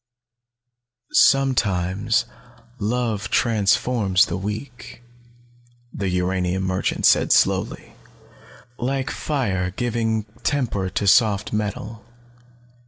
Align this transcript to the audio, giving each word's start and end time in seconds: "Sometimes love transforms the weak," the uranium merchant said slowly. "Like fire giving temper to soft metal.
"Sometimes 1.11 2.25
love 2.79 3.29
transforms 3.29 4.25
the 4.25 4.35
weak," 4.35 5.03
the 5.93 6.09
uranium 6.09 6.63
merchant 6.63 7.05
said 7.05 7.31
slowly. 7.31 7.93
"Like 8.79 9.11
fire 9.11 9.69
giving 9.69 10.23
temper 10.41 10.89
to 10.89 11.05
soft 11.05 11.53
metal. 11.53 12.03